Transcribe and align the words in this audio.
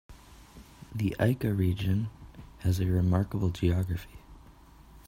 The 0.95 1.15
Ica 1.19 1.55
Region 1.55 2.09
has 2.61 2.79
a 2.79 2.87
remarkable 2.87 3.49
geography. 3.51 4.17